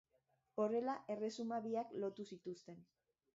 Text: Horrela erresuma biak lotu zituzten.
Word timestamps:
Horrela 0.63 0.95
erresuma 1.15 1.59
biak 1.67 1.93
lotu 2.05 2.27
zituzten. 2.33 2.83